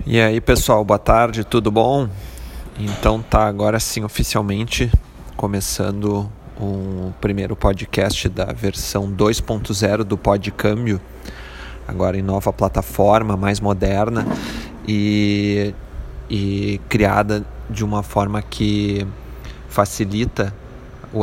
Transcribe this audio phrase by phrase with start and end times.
[0.00, 2.08] E aí pessoal, boa tarde, tudo bom?
[2.76, 4.90] Então tá agora sim oficialmente
[5.36, 6.28] começando
[6.58, 11.00] o primeiro podcast da versão 2.0 do Podcâmbio,
[11.86, 14.26] agora em nova plataforma, mais moderna
[14.88, 15.72] e,
[16.28, 19.06] e criada de uma forma que
[19.68, 20.52] facilita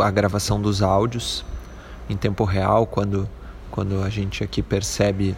[0.01, 1.43] a gravação dos áudios
[2.09, 3.27] em tempo real, quando,
[3.69, 5.35] quando a gente aqui percebe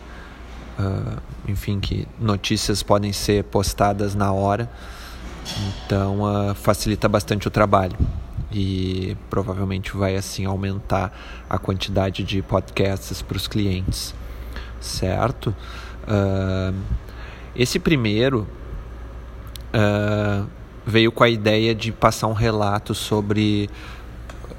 [0.81, 4.69] uh, enfim, que notícias podem ser postadas na hora.
[5.85, 7.97] Então uh, facilita bastante o trabalho
[8.51, 11.11] e provavelmente vai assim aumentar
[11.49, 14.13] a quantidade de podcasts para os clientes,
[14.79, 15.55] certo?
[16.03, 16.75] Uh,
[17.55, 18.47] esse primeiro
[19.73, 20.47] uh,
[20.85, 23.69] veio com a ideia de passar um relato sobre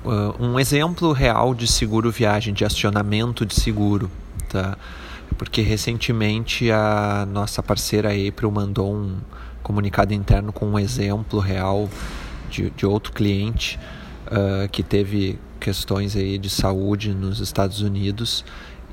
[0.04, 4.10] uh, um exemplo real de seguro viagem, de acionamento de seguro,
[4.48, 4.76] tá?
[5.42, 9.18] Porque recentemente a nossa parceira April mandou um
[9.60, 11.90] comunicado interno com um exemplo real
[12.48, 13.76] de, de outro cliente
[14.28, 18.44] uh, que teve questões aí de saúde nos Estados Unidos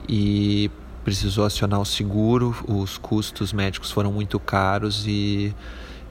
[0.08, 0.72] e
[1.04, 5.54] precisou acionar o seguro, os custos médicos foram muito caros e,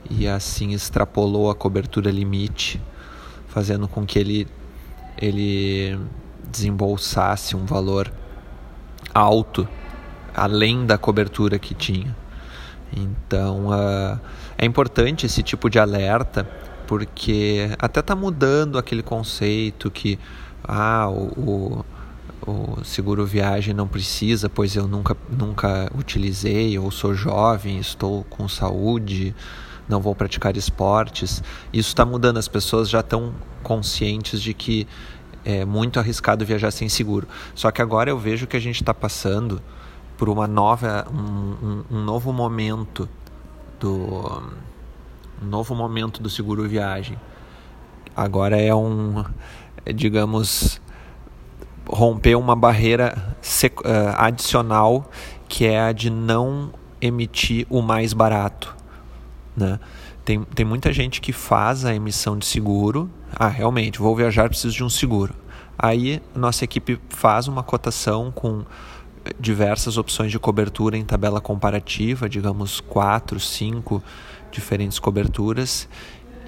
[0.08, 2.80] e assim extrapolou a cobertura limite,
[3.48, 4.46] fazendo com que ele,
[5.20, 5.98] ele
[6.48, 8.12] desembolsasse um valor
[9.12, 9.68] alto
[10.38, 12.16] além da cobertura que tinha.
[12.92, 14.18] Então uh,
[14.56, 16.48] é importante esse tipo de alerta
[16.86, 20.18] porque até está mudando aquele conceito que
[20.64, 21.84] ah, o,
[22.46, 28.24] o, o, seguro viagem não precisa, pois eu nunca, nunca utilizei, ou sou jovem, estou
[28.24, 29.34] com saúde,
[29.86, 31.42] não vou praticar esportes.
[31.72, 34.86] Isso está mudando, as pessoas já estão conscientes de que
[35.44, 37.28] é muito arriscado viajar sem seguro.
[37.54, 39.60] Só que agora eu vejo que a gente está passando
[40.18, 43.08] por uma nova um, um, um, novo momento
[43.80, 44.42] do
[45.40, 47.18] um novo momento do seguro viagem.
[48.14, 49.24] Agora é um
[49.86, 50.82] é, digamos
[51.88, 53.34] romper uma barreira
[53.64, 55.08] uh, adicional
[55.48, 58.76] que é a de não emitir o mais barato
[59.58, 59.78] né?
[60.24, 63.10] Tem, tem muita gente que faz a emissão de seguro.
[63.34, 65.34] Ah realmente vou viajar preciso de um seguro.
[65.76, 68.64] Aí nossa equipe faz uma cotação com
[69.38, 74.02] diversas opções de cobertura em tabela comparativa, digamos quatro, cinco
[74.50, 75.88] diferentes coberturas,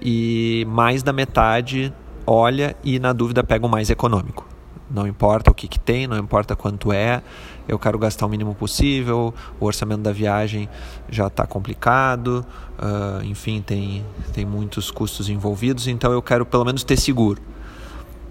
[0.03, 1.93] e mais da metade
[2.27, 4.47] olha e na dúvida pega o mais econômico.
[4.91, 7.23] Não importa o que, que tem, não importa quanto é,
[7.69, 10.69] eu quero gastar o mínimo possível, o orçamento da viagem
[11.09, 12.45] já está complicado,
[12.77, 17.41] uh, enfim, tem, tem muitos custos envolvidos, então eu quero pelo menos ter seguro.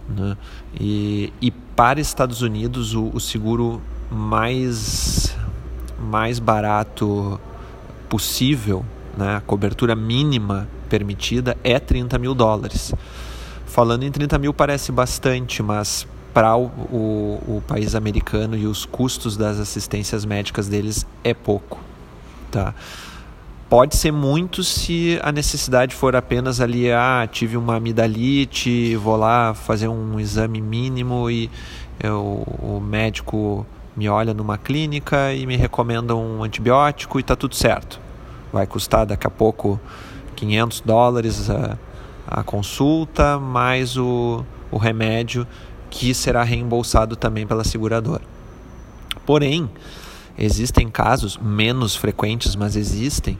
[0.09, 0.35] Né?
[0.77, 3.81] E, e para Estados Unidos, o, o seguro
[4.11, 5.35] mais,
[5.99, 7.39] mais barato
[8.09, 8.83] possível,
[9.17, 9.37] né?
[9.37, 12.93] a cobertura mínima permitida é 30 mil dólares.
[13.65, 18.85] Falando em 30 mil parece bastante, mas para o, o, o, país americano e os
[18.85, 21.79] custos das assistências médicas deles é pouco.
[22.49, 22.73] Tá?
[23.69, 29.53] Pode ser muito se a necessidade for apenas ali, ah, tive uma amidalite, vou lá
[29.53, 31.51] fazer um exame mínimo e
[32.01, 33.65] eu, o médico
[33.99, 37.99] me olha numa clínica e me recomenda um antibiótico e está tudo certo.
[38.51, 39.77] Vai custar daqui a pouco
[40.37, 41.77] 500 dólares a,
[42.25, 45.45] a consulta, mais o, o remédio
[45.89, 48.23] que será reembolsado também pela seguradora.
[49.25, 49.69] Porém,
[50.37, 53.37] existem casos menos frequentes, mas existem,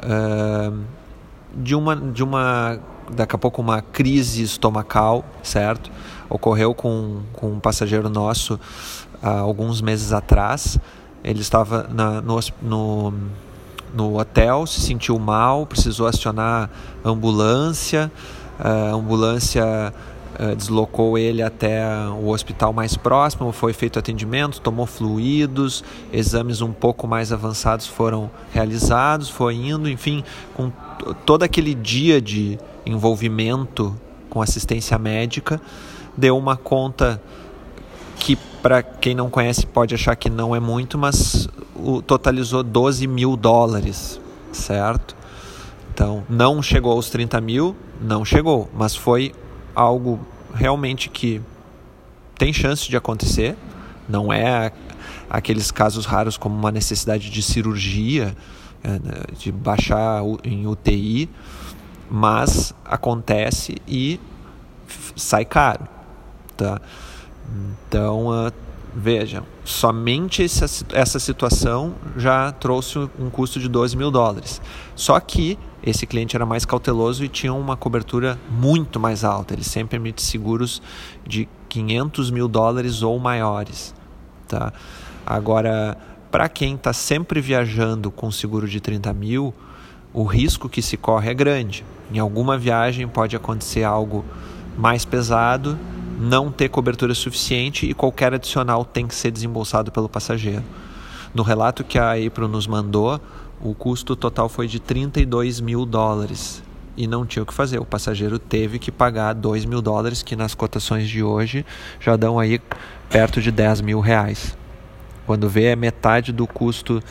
[0.00, 0.78] uh,
[1.54, 2.78] de uma, de uma,
[3.10, 5.90] daqui a pouco uma crise estomacal, certo?
[6.28, 8.58] Ocorreu com, com um passageiro nosso
[9.22, 10.78] há alguns meses atrás.
[11.22, 13.14] Ele estava na, no, no,
[13.94, 16.70] no hotel, se sentiu mal, precisou acionar
[17.04, 18.10] ambulância.
[18.58, 20.15] A ambulância uh,
[20.56, 21.82] deslocou ele até
[22.20, 25.82] o hospital mais próximo, foi feito atendimento, tomou fluidos,
[26.12, 30.22] exames um pouco mais avançados foram realizados, foi indo, enfim,
[30.54, 30.70] com
[31.24, 33.94] todo aquele dia de envolvimento
[34.28, 35.60] com assistência médica,
[36.16, 37.20] deu uma conta
[38.18, 43.06] que para quem não conhece pode achar que não é muito, mas o, totalizou 12
[43.06, 44.20] mil dólares,
[44.52, 45.16] certo?
[45.92, 49.32] Então, não chegou aos 30 mil, não chegou, mas foi
[49.76, 50.18] algo
[50.54, 51.40] realmente que
[52.38, 53.56] tem chance de acontecer,
[54.08, 54.72] não é
[55.28, 58.34] aqueles casos raros como uma necessidade de cirurgia,
[58.82, 61.28] é, né, de baixar em UTI,
[62.10, 64.18] mas acontece e
[65.14, 65.86] sai caro,
[66.56, 66.80] tá?
[67.88, 68.52] Então, uh,
[68.98, 70.64] Vejam, somente essa,
[70.94, 74.58] essa situação já trouxe um custo de 12 mil dólares.
[74.94, 79.52] Só que esse cliente era mais cauteloso e tinha uma cobertura muito mais alta.
[79.52, 80.80] Ele sempre emite seguros
[81.26, 83.94] de 500 mil dólares ou maiores.
[84.48, 84.72] Tá?
[85.26, 85.98] Agora,
[86.30, 89.52] para quem está sempre viajando com seguro de 30 mil,
[90.10, 91.84] o risco que se corre é grande.
[92.10, 94.24] Em alguma viagem pode acontecer algo
[94.74, 95.78] mais pesado
[96.18, 100.64] não ter cobertura suficiente e qualquer adicional tem que ser desembolsado pelo passageiro.
[101.34, 103.20] No relato que a April nos mandou,
[103.60, 106.62] o custo total foi de 32 mil dólares
[106.96, 107.78] e não tinha o que fazer.
[107.78, 111.64] O passageiro teve que pagar 2 mil dólares, que nas cotações de hoje
[112.00, 112.60] já dão aí
[113.10, 114.56] perto de 10 mil reais.
[115.26, 117.02] Quando vê é metade do custo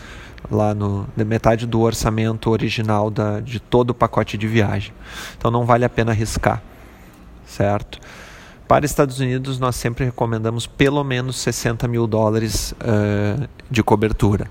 [0.50, 4.94] lá no metade do orçamento original da, de todo o pacote de viagem.
[5.38, 6.62] Então não vale a pena arriscar,
[7.46, 8.00] certo?
[8.68, 14.50] Para Estados Unidos, nós sempre recomendamos pelo menos 60 mil dólares uh, de cobertura.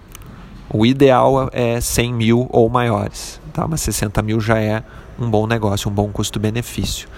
[0.71, 3.67] O ideal é 100 mil ou maiores, tá?
[3.67, 4.85] mas 60 mil já é
[5.19, 7.09] um bom negócio, um bom custo-benefício.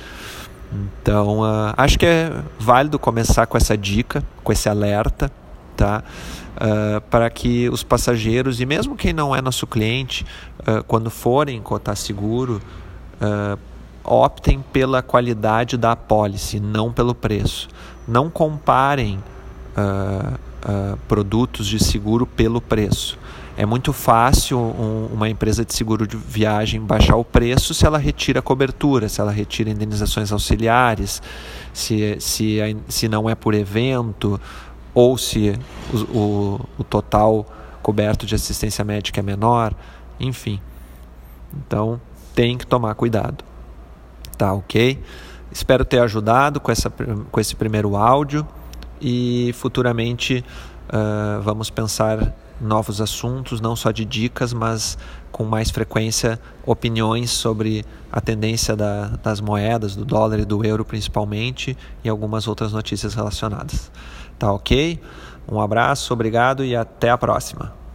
[0.72, 5.30] Então, uh, acho que é válido começar com essa dica, com esse alerta,
[5.76, 6.02] tá?
[6.56, 10.24] Uh, para que os passageiros, e mesmo quem não é nosso cliente,
[10.60, 12.60] uh, quando forem cotar seguro,
[14.06, 17.68] optem pela qualidade da apólice, não pelo preço.
[18.06, 19.18] Não comparem
[19.76, 23.18] uh, uh, produtos de seguro pelo preço.
[23.56, 27.96] É muito fácil um, uma empresa de seguro de viagem baixar o preço se ela
[27.96, 31.22] retira cobertura, se ela retira indenizações auxiliares,
[31.72, 34.38] se, se, se não é por evento,
[34.92, 35.58] ou se
[35.92, 37.46] o, o, o total
[37.82, 39.72] coberto de assistência médica é menor,
[40.20, 40.60] enfim.
[41.54, 41.98] Então
[42.34, 43.42] tem que tomar cuidado.
[44.36, 45.02] Tá ok?
[45.50, 48.46] Espero ter ajudado com, essa, com esse primeiro áudio
[49.00, 50.44] e futuramente
[50.88, 54.96] uh, vamos pensar novos assuntos, não só de dicas, mas
[55.30, 60.84] com mais frequência opiniões sobre a tendência da, das moedas, do dólar e do euro
[60.84, 63.90] principalmente, e algumas outras notícias relacionadas.
[64.38, 65.00] Tá ok?
[65.50, 67.85] Um abraço, obrigado e até a próxima.